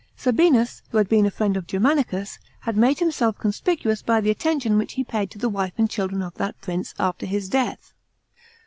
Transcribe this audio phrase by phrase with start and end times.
[0.17, 4.31] Sabinus, who had been a friend of Germanicus, had made him self conspicuous by the
[4.31, 7.93] attention which he paid to the wife and children of that prince, after his death.